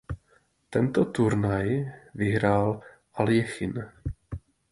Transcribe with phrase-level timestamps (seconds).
[0.69, 1.69] Tento turnaj
[2.15, 2.81] vyhrál
[3.13, 3.79] Aljechin.